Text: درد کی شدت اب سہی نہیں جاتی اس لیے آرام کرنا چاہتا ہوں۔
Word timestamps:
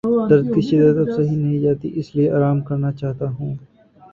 درد 0.29 0.45
کی 0.53 0.61
شدت 0.61 0.97
اب 0.97 1.09
سہی 1.15 1.35
نہیں 1.35 1.59
جاتی 1.59 1.87
اس 1.99 2.07
لیے 2.15 2.27
آرام 2.31 2.57
کرنا 2.61 2.91
چاہتا 2.91 3.25
ہوں۔ 3.29 3.53